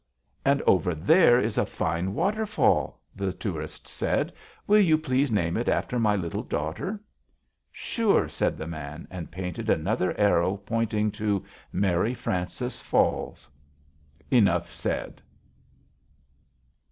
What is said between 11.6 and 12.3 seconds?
"Mary